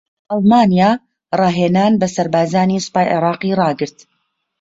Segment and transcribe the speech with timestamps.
[0.31, 0.89] ئەڵمانیا
[1.39, 3.97] راھێنان بە سەربازانی سوپای عێراقی راگرت